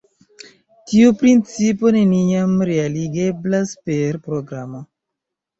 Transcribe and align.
Tiu 0.91 1.11
principo 1.19 1.91
neniam 1.97 2.57
realigeblas 2.71 3.75
per 3.91 4.21
programo. 4.31 4.83